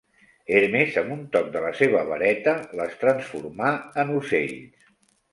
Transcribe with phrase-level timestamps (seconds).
[0.59, 3.69] Hermes, amb un toc de la seva vareta, les transformà
[4.05, 4.89] en ocells.